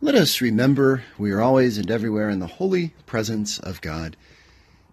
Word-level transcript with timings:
Let 0.00 0.14
us 0.14 0.40
remember 0.40 1.02
we 1.18 1.32
are 1.32 1.40
always 1.40 1.76
and 1.76 1.90
everywhere 1.90 2.30
in 2.30 2.38
the 2.38 2.46
holy 2.46 2.94
presence 3.04 3.58
of 3.58 3.80
God. 3.80 4.16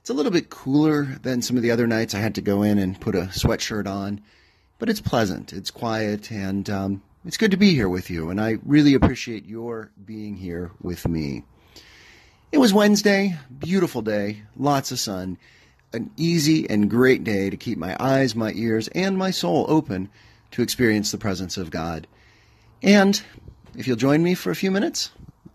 It's 0.00 0.08
a 0.08 0.14
little 0.14 0.32
bit 0.32 0.48
cooler 0.48 1.04
than 1.20 1.42
some 1.42 1.58
of 1.58 1.62
the 1.62 1.70
other 1.70 1.86
nights. 1.86 2.14
I 2.14 2.18
had 2.18 2.34
to 2.36 2.40
go 2.40 2.62
in 2.62 2.78
and 2.78 2.98
put 2.98 3.14
a 3.14 3.28
sweatshirt 3.32 3.86
on, 3.86 4.22
but 4.78 4.88
it's 4.88 5.02
pleasant, 5.02 5.52
it's 5.52 5.70
quiet, 5.70 6.32
and 6.32 6.70
um, 6.70 7.02
it's 7.26 7.36
good 7.36 7.50
to 7.50 7.58
be 7.58 7.74
here 7.74 7.90
with 7.90 8.08
you. 8.08 8.30
And 8.30 8.40
I 8.40 8.56
really 8.64 8.94
appreciate 8.94 9.44
your 9.44 9.90
being 10.02 10.34
here 10.34 10.70
with 10.80 11.06
me. 11.06 11.44
It 12.50 12.56
was 12.56 12.72
Wednesday, 12.72 13.36
beautiful 13.58 14.00
day, 14.00 14.44
lots 14.56 14.92
of 14.92 14.98
sun, 14.98 15.36
an 15.92 16.10
easy 16.16 16.70
and 16.70 16.88
great 16.88 17.22
day 17.22 17.50
to 17.50 17.56
keep 17.58 17.76
my 17.76 17.94
eyes, 18.00 18.34
my 18.34 18.52
ears, 18.54 18.88
and 18.94 19.18
my 19.18 19.30
soul 19.30 19.66
open 19.68 20.08
to 20.52 20.62
experience 20.62 21.10
the 21.10 21.18
presence 21.18 21.58
of 21.58 21.70
God. 21.70 22.06
And 22.82 23.20
if 23.76 23.86
you'll 23.86 23.96
join 23.96 24.22
me 24.22 24.34
for 24.34 24.50
a 24.50 24.56
few 24.56 24.70
minutes, 24.70 25.10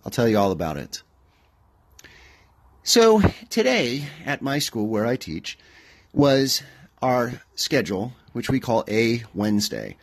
I'll 0.06 0.12
tell 0.12 0.28
you 0.28 0.38
all 0.38 0.52
about 0.52 0.78
it. 0.78 1.02
So, 2.84 3.22
today 3.50 4.08
at 4.26 4.42
my 4.42 4.60
school 4.60 4.88
where 4.88 5.06
I 5.06 5.16
teach 5.16 5.58
was 6.12 6.62
our 7.02 7.42
schedule, 7.56 8.14
which 8.34 8.50
we 8.50 8.60
call 8.60 8.84
A 8.90 9.24
Wednesday. 9.34 9.96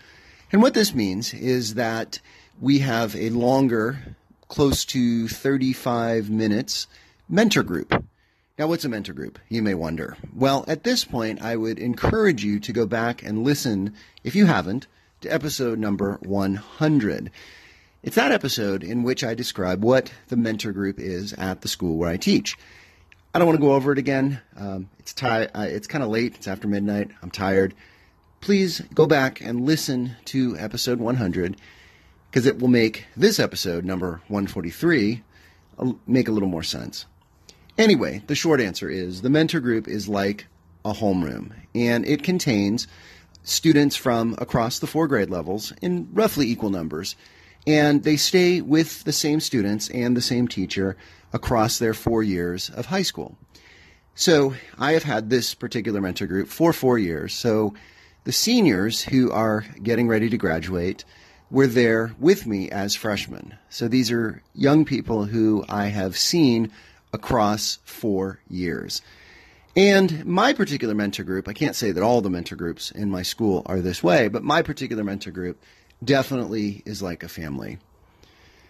And 0.53 0.63
what 0.63 0.75
this 0.75 0.95
means 0.95 1.35
is 1.35 1.75
that 1.75 2.21
we 2.61 2.79
have 2.79 3.15
a 3.15 3.31
longer, 3.31 4.17
close 4.49 4.85
to 4.87 5.29
35 5.29 6.31
minutes 6.31 6.87
mentor 7.29 7.63
group. 7.63 8.05
Now, 8.59 8.67
what's 8.67 8.85
a 8.85 8.89
mentor 8.89 9.13
group? 9.13 9.39
You 9.49 9.63
may 9.63 9.75
wonder. 9.75 10.17
Well, 10.35 10.65
at 10.67 10.85
this 10.85 11.05
point, 11.05 11.41
I 11.41 11.57
would 11.57 11.79
encourage 11.79 12.45
you 12.45 12.61
to 12.61 12.73
go 12.73 12.87
back 12.87 13.23
and 13.23 13.45
listen, 13.45 13.95
if 14.25 14.35
you 14.35 14.47
haven't, 14.47 14.87
to 15.21 15.29
episode 15.29 15.79
number 15.79 16.19
100. 16.23 17.31
It's 18.03 18.17
that 18.17 18.33
episode 18.33 18.83
in 18.83 19.03
which 19.03 19.23
I 19.23 19.35
describe 19.35 19.85
what 19.85 20.11
the 20.29 20.37
mentor 20.37 20.73
group 20.73 20.99
is 20.99 21.35
at 21.35 21.61
the 21.61 21.69
school 21.69 21.99
where 21.99 22.09
I 22.09 22.17
teach. 22.17 22.57
I 23.35 23.39
don't 23.39 23.47
want 23.47 23.61
to 23.61 23.67
go 23.67 23.75
over 23.75 23.93
it 23.93 23.99
again. 23.99 24.41
Um, 24.57 24.89
it's 24.99 25.15
uh, 25.23 25.49
It's 25.55 25.87
kind 25.87 26.03
of 26.03 26.09
late. 26.09 26.37
It's 26.37 26.49
after 26.49 26.67
midnight. 26.67 27.11
I'm 27.23 27.31
tired. 27.31 27.75
Please 28.41 28.81
go 28.95 29.07
back 29.07 29.43
and 29.43 29.67
listen 29.67 30.17
to 30.27 30.57
episode 30.59 30.99
100 30.99 31.61
because 32.31 32.47
it 32.47 32.59
will 32.59 32.69
make 32.69 33.05
this 33.19 33.39
episode, 33.39 33.85
number 33.85 34.23
143, 34.29 35.23
make 36.07 36.27
a 36.27 36.33
little 36.33 36.49
more 36.49 36.63
sense. 36.63 37.05
Anyway, 37.77 38.23
the 38.29 38.35
short 38.35 38.63
answer 38.63 38.89
is 38.89 39.21
the 39.21 39.29
mentor 39.29 39.61
group 39.61 39.87
is 39.87 40.09
like 40.09 40.47
a 40.87 40.95
homeroom, 40.95 41.53
and 41.75 42.07
it 42.07 42.23
contains 42.23 42.87
students 43.43 43.95
from 43.95 44.35
across 44.39 44.79
the 44.79 44.87
four 44.87 45.07
grade 45.07 45.29
levels 45.29 45.75
in 45.83 46.09
roughly 46.15 46.49
equal 46.49 46.71
numbers 46.71 47.15
and 47.67 48.03
they 48.03 48.17
stay 48.17 48.61
with 48.61 49.05
the 49.05 49.13
same 49.13 49.41
students 49.41 49.89
and 49.91 50.17
the 50.17 50.23
same 50.23 50.49
teacher 50.49 50.97
across 51.33 51.79
their 51.79 51.95
four 51.95 52.23
years 52.23 52.71
of 52.71 52.87
high 52.87 53.03
school. 53.03 53.37
So 54.15 54.55
I 54.79 54.93
have 54.93 55.05
had 55.05 55.31
this 55.31 55.55
particular 55.55 56.01
mentor 56.01 56.27
group 56.27 56.49
for 56.49 56.73
four 56.73 56.99
years. 56.99 57.33
So 57.33 57.75
the 58.25 58.33
seniors 58.33 59.03
who 59.03 59.31
are 59.31 59.65
getting 59.83 60.09
ready 60.09 60.29
to 60.29 60.37
graduate 60.37 61.05
were 61.51 61.67
there 61.67 62.15
with 62.19 62.47
me 62.47 62.71
as 62.71 62.95
freshmen. 62.95 63.57
So 63.69 63.89
these 63.89 64.11
are 64.11 64.43
young 64.55 64.85
people 64.85 65.25
who 65.25 65.65
I 65.69 65.87
have 65.87 66.17
seen 66.17 66.71
across 67.13 67.79
four 67.85 68.41
years. 68.49 69.03
And 69.77 70.25
my 70.27 70.53
particular 70.53 70.95
mentor 70.95 71.25
group, 71.25 71.49
I 71.49 71.53
can't 71.53 71.77
say 71.77 71.93
that 71.93 72.03
all 72.03 72.21
the 72.21 72.31
mentor 72.31 72.57
groups 72.57 72.91
in 72.91 73.11
my 73.11 73.23
school 73.23 73.63
are 73.67 73.81
this 73.81 74.03
way, 74.03 74.29
but 74.29 74.43
my 74.43 74.63
particular 74.63 75.05
mentor 75.05 75.31
group 75.31 75.61
definitely 76.03 76.83
is 76.85 77.03
like 77.03 77.23
a 77.23 77.29
family. 77.29 77.79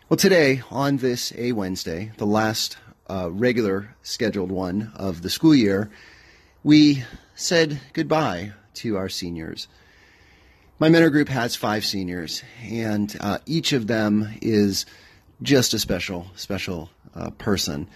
Well, 0.09 0.17
today, 0.17 0.63
on 0.71 0.97
this 0.97 1.33
A 1.37 1.53
Wednesday, 1.53 2.13
the 2.17 2.27
last 2.27 2.77
uh, 3.09 3.31
regular 3.31 3.95
scheduled 4.03 4.51
one 4.51 4.93
of 4.97 5.23
the 5.23 5.31
school 5.31 5.55
year, 5.55 5.91
we 6.65 7.05
said 7.35 7.81
goodbye 7.93 8.53
to 8.75 8.97
our 8.97 9.09
seniors. 9.09 9.69
My 10.79 10.89
mentor 10.89 11.11
group 11.11 11.29
has 11.29 11.57
five 11.57 11.85
seniors, 11.85 12.43
and 12.63 13.15
uh, 13.21 13.39
each 13.47 13.73
of 13.73 13.87
them 13.87 14.29
is 14.41 14.87
just 15.43 15.75
a 15.75 15.79
special, 15.79 16.27
special 16.37 16.91
uh, 17.15 17.31
person. 17.31 17.89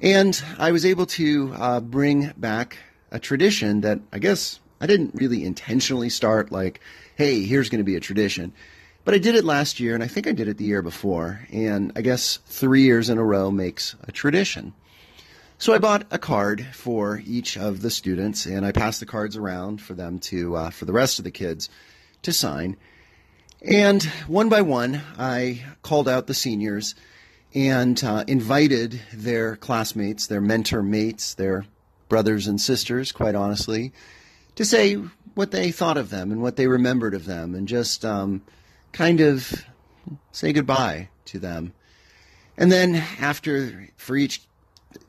And 0.00 0.40
I 0.58 0.72
was 0.72 0.84
able 0.84 1.06
to 1.06 1.52
uh, 1.56 1.80
bring 1.80 2.32
back 2.36 2.78
a 3.10 3.18
tradition 3.18 3.80
that 3.82 4.00
I 4.12 4.18
guess 4.18 4.60
I 4.80 4.86
didn't 4.86 5.14
really 5.14 5.44
intentionally 5.44 6.08
start 6.08 6.50
like, 6.50 6.80
hey, 7.16 7.44
here's 7.44 7.68
going 7.68 7.80
to 7.80 7.84
be 7.84 7.96
a 7.96 8.00
tradition. 8.00 8.52
But 9.04 9.14
I 9.14 9.18
did 9.18 9.34
it 9.34 9.44
last 9.44 9.80
year, 9.80 9.94
and 9.94 10.02
I 10.02 10.06
think 10.06 10.26
I 10.26 10.32
did 10.32 10.48
it 10.48 10.58
the 10.58 10.64
year 10.64 10.82
before. 10.82 11.40
And 11.52 11.92
I 11.96 12.02
guess 12.02 12.38
three 12.46 12.82
years 12.82 13.08
in 13.08 13.18
a 13.18 13.24
row 13.24 13.50
makes 13.50 13.96
a 14.02 14.12
tradition. 14.12 14.74
So 15.58 15.74
I 15.74 15.78
bought 15.78 16.06
a 16.10 16.18
card 16.18 16.66
for 16.72 17.22
each 17.26 17.58
of 17.58 17.82
the 17.82 17.90
students, 17.90 18.46
and 18.46 18.64
I 18.64 18.72
passed 18.72 19.00
the 19.00 19.06
cards 19.06 19.36
around 19.36 19.82
for 19.82 19.94
them 19.94 20.18
to, 20.20 20.56
uh, 20.56 20.70
for 20.70 20.86
the 20.86 20.92
rest 20.92 21.18
of 21.18 21.24
the 21.24 21.30
kids 21.30 21.68
to 22.22 22.32
sign. 22.32 22.76
And 23.62 24.02
one 24.26 24.48
by 24.48 24.62
one, 24.62 25.02
I 25.18 25.62
called 25.82 26.08
out 26.08 26.26
the 26.26 26.34
seniors 26.34 26.94
and 27.54 28.02
uh, 28.02 28.24
invited 28.26 29.00
their 29.12 29.56
classmates, 29.56 30.26
their 30.26 30.40
mentor 30.40 30.82
mates, 30.82 31.34
their 31.34 31.66
brothers 32.08 32.46
and 32.46 32.60
sisters, 32.60 33.12
quite 33.12 33.34
honestly, 33.34 33.92
to 34.60 34.66
say 34.66 34.92
what 35.36 35.52
they 35.52 35.70
thought 35.70 35.96
of 35.96 36.10
them 36.10 36.30
and 36.30 36.42
what 36.42 36.56
they 36.56 36.66
remembered 36.66 37.14
of 37.14 37.24
them, 37.24 37.54
and 37.54 37.66
just 37.66 38.04
um, 38.04 38.42
kind 38.92 39.22
of 39.22 39.64
say 40.32 40.52
goodbye 40.52 41.08
to 41.24 41.38
them. 41.38 41.72
And 42.58 42.70
then 42.70 42.96
after, 43.18 43.88
for 43.96 44.18
each 44.18 44.42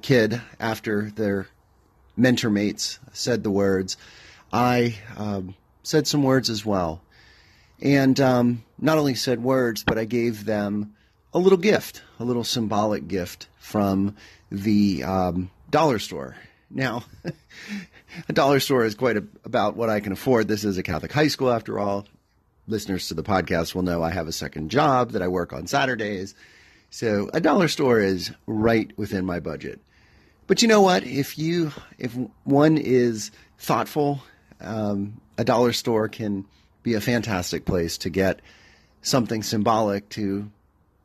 kid, 0.02 0.42
after 0.58 1.12
their 1.12 1.50
mentor 2.16 2.50
mates 2.50 2.98
said 3.12 3.44
the 3.44 3.52
words, 3.52 3.98
I 4.54 4.96
um, 5.18 5.56
said 5.84 6.08
some 6.08 6.24
words 6.24 6.50
as 6.50 6.66
well. 6.66 7.02
And 7.82 8.22
um, 8.22 8.64
not 8.80 8.98
only 8.98 9.16
said 9.16 9.44
words, 9.44 9.84
but 9.84 9.98
I 9.98 10.06
gave 10.06 10.46
them 10.46 10.96
a 11.34 11.40
little 11.40 11.58
gift, 11.58 12.04
a 12.22 12.24
little 12.24 12.46
symbolic 12.46 13.10
gift 13.10 13.50
from 13.60 14.16
the 14.50 15.04
um, 15.04 15.52
dollar 15.70 16.00
store. 16.00 16.38
Now, 16.74 17.04
a 18.30 18.34
dollar 18.34 18.60
store 18.60 18.86
is 18.86 18.96
quite 18.96 19.18
a, 19.18 19.24
about 19.52 19.76
what 19.76 19.90
I 19.90 20.00
can 20.00 20.14
afford. 20.14 20.48
This 20.48 20.64
is 20.64 20.78
a 20.78 20.84
Catholic 20.84 21.12
high 21.12 21.28
school, 21.28 21.52
after 21.52 21.78
all. 21.78 22.08
Listeners 22.68 23.10
to 23.10 23.14
the 23.14 23.22
podcast 23.22 23.76
will 23.76 23.82
know 23.82 24.02
I 24.02 24.10
have 24.10 24.30
a 24.30 24.32
second 24.32 24.72
job 24.72 25.12
that 25.12 25.22
I 25.22 25.28
work 25.28 25.52
on 25.52 25.68
Saturdays. 25.68 26.36
So 26.90 27.30
a 27.34 27.42
dollar 27.42 27.68
store 27.68 28.00
is 28.00 28.32
right 28.48 28.98
within 28.98 29.26
my 29.26 29.42
budget. 29.42 29.82
But 30.48 30.62
you 30.62 30.70
know 30.70 30.80
what? 30.80 31.04
If 31.04 31.38
you, 31.38 31.74
if 31.98 32.18
one 32.46 32.78
is 32.78 33.32
thoughtful, 33.58 34.24
um, 34.62 35.20
a 35.38 35.44
dollar 35.44 35.74
store 35.74 36.08
can 36.08 36.46
be 36.82 36.94
a 36.94 37.02
fantastic 37.02 37.66
place 37.66 37.98
to 37.98 38.10
get 38.10 38.42
something 39.02 39.44
symbolic 39.44 40.08
to 40.12 40.50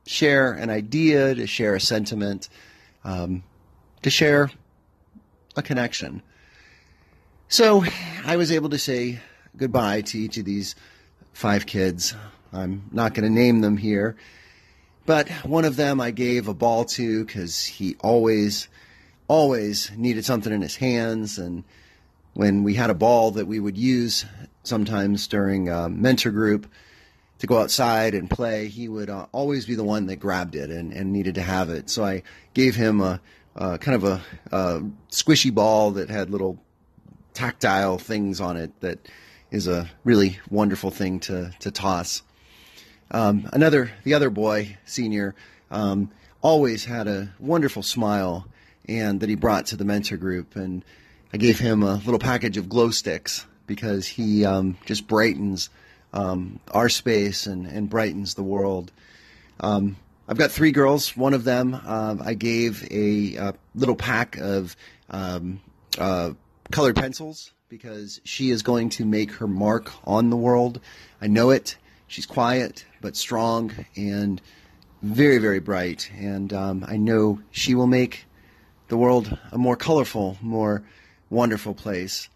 share 0.07 0.53
an 0.53 0.71
idea, 0.71 1.35
to 1.35 1.49
share 1.49 1.75
a 1.75 1.81
sentiment, 1.81 2.49
um, 3.03 3.43
to 4.03 4.11
share 4.11 4.53
a 5.57 5.63
connection. 5.63 6.23
So 7.49 7.85
I 8.25 8.37
was 8.37 8.51
able 8.51 8.71
to 8.71 8.79
say 8.79 9.21
goodbye 9.57 10.01
to 10.01 10.19
each 10.19 10.37
of 10.37 10.45
these 10.45 10.75
five 11.33 11.65
kids. 11.65 12.13
I'm 12.53 12.89
not 12.91 13.15
going 13.15 13.23
to 13.23 13.33
name 13.33 13.61
them 13.61 13.77
here, 13.77 14.17
but 15.07 15.29
one 15.45 15.65
of 15.65 15.77
them 15.77 16.01
I 16.01 16.11
gave 16.11 16.49
a 16.49 16.55
ball 16.55 16.85
to 16.87 17.25
because 17.25 17.65
he 17.65 17.95
always, 18.01 18.67
always 19.29 19.93
needed 19.97 20.25
something 20.25 20.53
in 20.53 20.61
his 20.61 20.75
hands. 20.75 21.39
And 21.39 21.63
when 22.35 22.65
we 22.65 22.75
had 22.75 22.91
a 22.91 22.95
ball 22.95 23.31
that 23.33 23.47
we 23.47 23.61
would 23.61 23.79
use 23.79 24.27
sometimes 24.65 25.29
during 25.29 25.69
a 25.69 25.89
mentor 25.89 26.33
group 26.33 26.67
to 27.39 27.47
go 27.47 27.61
outside 27.61 28.15
and 28.15 28.29
play, 28.29 28.67
he 28.67 28.89
would 28.89 29.09
uh, 29.09 29.27
always 29.31 29.67
be 29.67 29.77
the 29.77 29.85
one 29.85 30.07
that 30.07 30.17
grabbed 30.17 30.57
it 30.57 30.71
and, 30.71 30.93
and 30.93 31.13
needed 31.13 31.37
to 31.37 31.43
have 31.43 31.71
it. 31.71 31.91
So 31.91 32.05
I 32.05 32.25
gave 32.55 32.75
him 32.75 33.01
a, 33.01 33.21
uh, 33.55 33.79
kind 33.79 33.95
of 33.95 34.05
a, 34.05 34.21
a, 34.51 34.83
squishy 35.11 35.55
ball 35.55 35.93
that 35.93 36.11
had 36.11 36.29
little 36.29 36.59
tactile 37.37 37.99
things 37.99 38.41
on 38.41 38.57
it 38.57 38.81
that 38.81 39.09
is 39.51 39.69
a 39.69 39.89
really 40.05 40.39
wonderful 40.51 40.91
thing 40.91 41.21
to, 41.21 41.53
to 41.61 41.71
toss. 41.71 42.23
Um, 43.11 43.49
another, 43.53 43.93
the 44.05 44.15
other 44.15 44.31
boy, 44.31 44.79
senior, 44.87 45.35
um, 45.71 46.11
always 46.41 46.85
had 46.87 47.07
a 47.07 47.29
wonderful 47.39 47.83
smile 47.83 48.47
and 48.89 49.21
that 49.21 49.29
he 49.29 49.35
brought 49.35 49.67
to 49.67 49.77
the 49.77 49.85
mentor 49.85 50.17
group. 50.17 50.57
And 50.57 50.85
I 51.33 51.37
gave 51.37 51.59
him 51.59 51.83
a 51.83 51.97
little 51.97 52.19
package 52.19 52.57
of 52.57 52.69
glow 52.69 52.91
sticks 52.91 53.47
because 53.67 54.07
he 54.07 54.45
um, 54.45 54.79
just 54.87 55.07
brightens 55.07 55.69
um, 56.15 56.59
our 56.71 56.89
space 56.89 57.47
and, 57.47 57.67
and 57.67 57.91
brightens 57.91 58.35
the 58.35 58.43
world. 58.43 58.91
Um, 59.61 59.97
I've 60.27 60.39
got 60.39 60.51
three 60.51 60.73
girls. 60.73 61.17
One 61.17 61.35
of 61.35 61.45
them 61.45 61.79
uh, 61.85 62.17
I 62.25 62.35
gave 62.35 62.83
a, 62.91 63.37
a, 63.37 63.55
little 63.75 63.95
pack 63.95 64.37
of 64.39 64.77
uh, 65.11 66.31
colored 66.71 66.97
pencils 66.97 67.53
because 67.69 68.21
she 68.25 68.51
is 68.51 68.63
going 68.63 68.89
to 68.91 69.05
make 69.05 69.33
her 69.33 69.47
mark 69.47 69.93
on 70.07 70.31
the 70.31 70.37
world. 70.37 70.81
I 71.21 71.27
know 71.27 71.51
it. 71.51 71.77
She's 72.07 72.27
quiet 72.27 72.85
but 73.01 73.17
strong 73.17 73.73
and 73.97 74.41
very, 75.03 75.39
very 75.39 75.61
bright. 75.61 76.11
And 76.17 76.53
um, 76.53 76.85
I 76.87 76.97
know 76.97 77.41
she 77.51 77.75
will 77.75 77.87
make 77.87 78.27
the 78.89 78.97
world 78.97 79.37
a 79.53 79.59
more 79.59 79.77
colorful, 79.77 80.39
more 80.41 80.83
wonderful 81.31 81.75
place. 81.75 82.29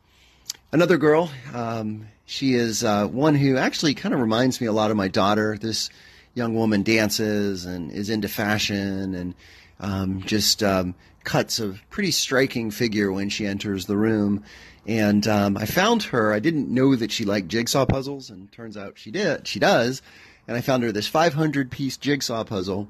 Another 0.73 0.99
girl, 0.99 1.31
um, 1.53 2.09
she 2.27 2.55
is 2.55 2.85
uh, 2.85 3.07
one 3.07 3.35
who 3.35 3.57
actually 3.57 3.95
kind 3.95 4.15
of 4.15 4.21
reminds 4.21 4.61
me 4.61 4.67
a 4.67 4.73
lot 4.73 4.91
of 4.91 4.97
my 4.97 5.09
daughter. 5.09 5.57
This 5.61 5.91
young 6.35 6.55
woman 6.55 6.83
dances 6.83 7.65
and 7.65 7.91
is 7.91 8.09
into 8.09 8.29
fashion 8.29 9.15
and 9.15 9.35
um, 9.81 10.23
just 10.23 10.63
um, 10.63 10.95
cuts 11.25 11.59
a 11.59 11.75
pretty 11.91 12.11
striking 12.11 12.71
figure 12.71 13.11
when 13.11 13.29
she 13.29 13.47
enters 13.47 13.87
the 13.87 13.97
room. 13.97 14.45
And 14.87 15.27
um, 15.27 15.57
I 15.57 15.67
found 15.67 16.05
her. 16.05 16.33
I 16.33 16.39
didn't 16.39 16.69
know 16.69 16.97
that 16.97 17.13
she 17.13 17.25
liked 17.25 17.49
jigsaw 17.49 17.87
puzzles, 17.87 18.31
and 18.31 18.51
turns 18.53 18.77
out 18.77 18.99
she 18.99 19.11
did. 19.11 19.47
She 19.47 19.59
does. 19.59 20.03
And 20.49 20.57
I 20.57 20.61
found 20.61 20.83
her 20.83 20.93
this 20.93 21.07
500 21.07 21.71
piece 21.71 21.97
jigsaw 21.97 22.45
puzzle 22.45 22.89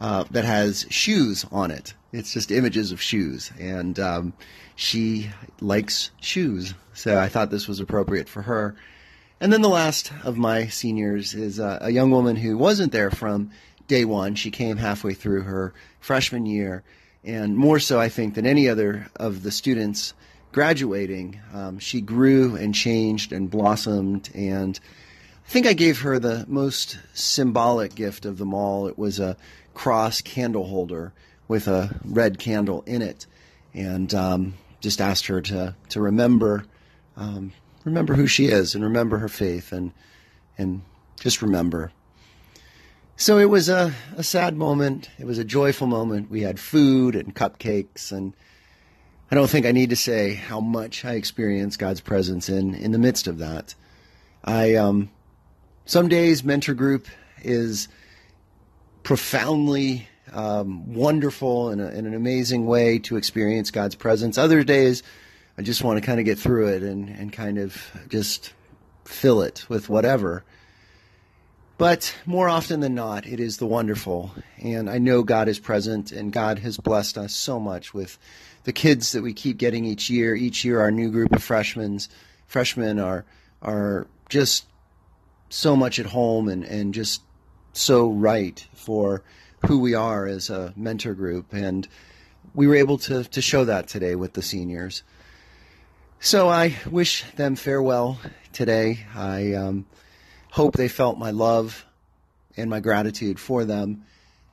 uh, 0.00 0.24
that 0.30 0.44
has 0.44 0.86
shoes 0.90 1.46
on 1.50 1.70
it. 1.70 1.94
It's 2.12 2.32
just 2.32 2.50
images 2.50 2.92
of 2.92 3.00
shoes, 3.00 3.50
and 3.58 3.98
um, 3.98 4.32
she 4.74 5.30
likes 5.60 6.10
shoes, 6.20 6.74
so 6.92 7.18
I 7.18 7.28
thought 7.28 7.50
this 7.50 7.68
was 7.68 7.80
appropriate 7.80 8.28
for 8.28 8.42
her. 8.42 8.74
And 9.40 9.52
then 9.52 9.62
the 9.62 9.68
last 9.68 10.12
of 10.24 10.36
my 10.36 10.66
seniors 10.66 11.34
is 11.34 11.58
uh, 11.58 11.78
a 11.80 11.90
young 11.90 12.10
woman 12.10 12.36
who 12.36 12.58
wasn't 12.58 12.92
there 12.92 13.10
from 13.10 13.50
day 13.92 14.04
one. 14.06 14.34
She 14.34 14.50
came 14.50 14.78
halfway 14.78 15.12
through 15.12 15.42
her 15.42 15.74
freshman 16.00 16.46
year, 16.46 16.82
and 17.22 17.54
more 17.54 17.78
so, 17.78 18.00
I 18.00 18.08
think, 18.08 18.34
than 18.34 18.46
any 18.46 18.66
other 18.66 19.06
of 19.16 19.42
the 19.42 19.50
students 19.50 20.14
graduating, 20.50 21.38
um, 21.52 21.78
she 21.78 22.00
grew 22.00 22.56
and 22.56 22.74
changed 22.74 23.32
and 23.32 23.50
blossomed. 23.50 24.30
And 24.34 24.80
I 25.46 25.48
think 25.50 25.66
I 25.66 25.74
gave 25.74 26.00
her 26.00 26.18
the 26.18 26.46
most 26.48 26.98
symbolic 27.12 27.94
gift 27.94 28.24
of 28.24 28.38
them 28.38 28.54
all. 28.54 28.86
It 28.86 28.96
was 28.96 29.20
a 29.20 29.36
cross 29.74 30.22
candle 30.22 30.64
holder 30.64 31.12
with 31.46 31.68
a 31.68 31.94
red 32.02 32.38
candle 32.38 32.84
in 32.86 33.02
it, 33.02 33.26
and 33.74 34.14
um, 34.14 34.54
just 34.80 35.02
asked 35.02 35.26
her 35.26 35.42
to 35.42 35.74
to 35.90 36.00
remember 36.00 36.64
um, 37.18 37.52
remember 37.84 38.14
who 38.14 38.26
she 38.26 38.46
is 38.46 38.74
and 38.74 38.84
remember 38.84 39.18
her 39.18 39.28
faith 39.28 39.70
and 39.70 39.92
and 40.56 40.80
just 41.20 41.42
remember. 41.42 41.92
So 43.16 43.38
it 43.38 43.44
was 43.44 43.68
a, 43.68 43.94
a 44.16 44.22
sad 44.22 44.56
moment. 44.56 45.10
It 45.18 45.26
was 45.26 45.38
a 45.38 45.44
joyful 45.44 45.86
moment. 45.86 46.30
We 46.30 46.42
had 46.42 46.58
food 46.58 47.14
and 47.14 47.34
cupcakes, 47.34 48.10
and 48.10 48.34
I 49.30 49.34
don't 49.34 49.48
think 49.48 49.66
I 49.66 49.72
need 49.72 49.90
to 49.90 49.96
say 49.96 50.34
how 50.34 50.60
much 50.60 51.04
I 51.04 51.12
experienced 51.14 51.78
God's 51.78 52.00
presence 52.00 52.48
in 52.48 52.74
in 52.74 52.92
the 52.92 52.98
midst 52.98 53.26
of 53.26 53.38
that. 53.38 53.74
I 54.44 54.74
um, 54.74 55.10
some 55.84 56.08
days 56.08 56.42
mentor 56.42 56.74
group 56.74 57.06
is 57.42 57.88
profoundly 59.02 60.08
um, 60.32 60.92
wonderful 60.94 61.68
and 61.68 61.80
in 61.80 62.06
an 62.06 62.14
amazing 62.14 62.66
way 62.66 62.98
to 63.00 63.16
experience 63.16 63.70
God's 63.70 63.94
presence. 63.94 64.38
Other 64.38 64.64
days, 64.64 65.02
I 65.58 65.62
just 65.62 65.84
want 65.84 66.00
to 66.00 66.06
kind 66.06 66.18
of 66.18 66.24
get 66.24 66.38
through 66.38 66.68
it 66.68 66.82
and, 66.82 67.08
and 67.08 67.32
kind 67.32 67.58
of 67.58 67.90
just 68.08 68.52
fill 69.04 69.42
it 69.42 69.66
with 69.68 69.88
whatever. 69.88 70.44
But 71.78 72.14
more 72.26 72.48
often 72.48 72.80
than 72.80 72.94
not, 72.94 73.26
it 73.26 73.40
is 73.40 73.56
the 73.56 73.66
wonderful. 73.66 74.32
And 74.62 74.88
I 74.88 74.98
know 74.98 75.22
God 75.22 75.48
is 75.48 75.58
present, 75.58 76.12
and 76.12 76.32
God 76.32 76.58
has 76.60 76.76
blessed 76.76 77.18
us 77.18 77.34
so 77.34 77.58
much 77.58 77.92
with 77.92 78.18
the 78.64 78.72
kids 78.72 79.12
that 79.12 79.22
we 79.22 79.32
keep 79.32 79.58
getting 79.58 79.84
each 79.84 80.08
year. 80.08 80.34
Each 80.34 80.64
year, 80.64 80.80
our 80.80 80.90
new 80.90 81.10
group 81.10 81.32
of 81.32 81.42
freshmen, 81.42 81.98
freshmen 82.46 82.98
are 83.00 83.24
are 83.62 84.06
just 84.28 84.66
so 85.48 85.76
much 85.76 85.98
at 85.98 86.06
home 86.06 86.48
and, 86.48 86.64
and 86.64 86.94
just 86.94 87.22
so 87.72 88.10
right 88.10 88.66
for 88.74 89.22
who 89.66 89.78
we 89.78 89.94
are 89.94 90.26
as 90.26 90.50
a 90.50 90.72
mentor 90.76 91.14
group. 91.14 91.52
And 91.52 91.86
we 92.54 92.66
were 92.66 92.74
able 92.74 92.98
to, 92.98 93.24
to 93.24 93.42
show 93.42 93.64
that 93.64 93.88
today 93.88 94.14
with 94.14 94.32
the 94.32 94.42
seniors. 94.42 95.02
So 96.20 96.48
I 96.48 96.76
wish 96.90 97.24
them 97.36 97.56
farewell 97.56 98.18
today. 98.52 99.06
I 99.14 99.54
um, 99.54 99.86
hope 100.52 100.74
they 100.74 100.88
felt 100.88 101.18
my 101.18 101.30
love 101.30 101.86
and 102.58 102.68
my 102.68 102.78
gratitude 102.78 103.40
for 103.40 103.64
them. 103.64 104.04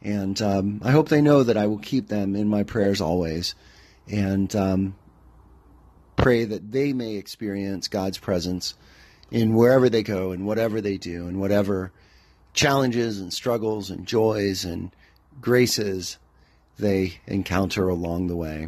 And 0.02 0.42
um, 0.42 0.82
I 0.82 0.92
hope 0.92 1.10
they 1.10 1.22
know 1.22 1.44
that 1.44 1.58
I 1.58 1.68
will 1.68 1.78
keep 1.78 2.08
them 2.08 2.38
in 2.38 2.48
my 2.48 2.64
prayers 2.64 3.02
always. 3.02 3.54
And 4.08 4.56
um, 4.56 4.96
pray 6.16 6.46
that 6.46 6.72
they 6.72 6.94
may 6.94 7.16
experience 7.16 7.90
God's 7.90 8.18
presence 8.18 8.76
in 9.30 9.54
wherever 9.54 9.90
they 9.90 10.02
go 10.02 10.32
and 10.32 10.46
whatever 10.46 10.80
they 10.80 10.98
do 10.98 11.28
and 11.28 11.38
whatever 11.38 11.92
challenges 12.54 13.20
and 13.20 13.34
struggles 13.34 13.90
and 13.90 14.08
joys 14.08 14.64
and 14.64 14.92
graces 15.42 16.18
they 16.78 17.20
encounter 17.28 17.90
along 17.90 18.28
the 18.28 18.38
way. 18.38 18.68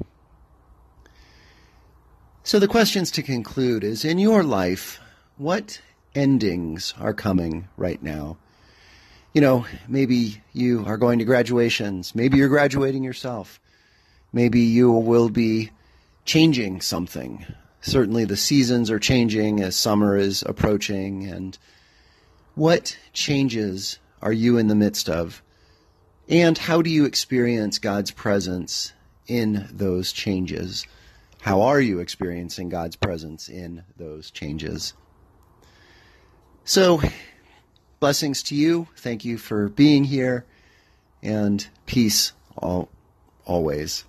So, 2.44 2.60
the 2.60 2.68
questions 2.68 3.10
to 3.12 3.24
conclude 3.24 3.86
is 3.86 4.04
in 4.04 4.20
your 4.20 4.44
life, 4.44 5.00
what 5.38 5.80
endings 6.16 6.94
are 7.00 7.14
coming 7.14 7.68
right 7.78 8.02
now? 8.02 8.38
You 9.34 9.42
know, 9.42 9.66
maybe 9.88 10.42
you 10.54 10.84
are 10.86 10.98
going 10.98 11.20
to 11.20 11.26
graduations. 11.26 12.14
Maybe 12.14 12.38
you're 12.38 12.50
graduating 12.50 13.04
yourself. 13.04 13.60
Maybe 14.34 14.62
you 14.62 14.92
will 14.92 15.30
be 15.30 15.72
changing 16.26 16.82
something. 16.82 17.46
Certainly, 17.82 18.26
the 18.26 18.38
seasons 18.38 18.92
are 18.92 19.00
changing 19.00 19.62
as 19.62 19.76
summer 19.76 20.18
is 20.18 20.44
approaching. 20.44 21.26
And 21.26 21.58
what 22.56 22.98
changes 23.14 24.00
are 24.22 24.34
you 24.34 24.58
in 24.58 24.68
the 24.68 24.76
midst 24.76 25.10
of? 25.10 25.42
And 26.28 26.58
how 26.58 26.82
do 26.82 26.90
you 26.90 27.06
experience 27.06 27.80
God's 27.80 28.12
presence 28.12 28.94
in 29.28 29.68
those 29.72 30.12
changes? 30.12 30.86
How 31.42 31.62
are 31.62 31.82
you 31.82 32.00
experiencing 32.00 32.70
God's 32.70 32.96
presence 32.96 33.50
in 33.50 33.84
those 33.98 34.30
changes? 34.30 34.94
So, 36.64 37.02
blessings 38.00 38.44
to 38.44 38.56
you. 38.56 38.88
Thank 38.98 39.26
you 39.26 39.38
for 39.38 39.68
being 39.68 40.04
here, 40.04 40.46
and 41.24 41.68
peace 41.86 42.34
all, 42.56 42.90
always. 43.46 44.06